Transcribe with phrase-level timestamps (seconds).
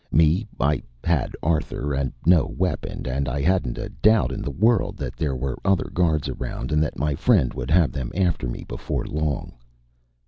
[0.11, 4.97] Me, I had Arthur, and no weapon, and I hadn't a doubt in the world
[4.97, 8.65] that there were other guards around and that my friend would have them after me
[8.67, 9.51] before long.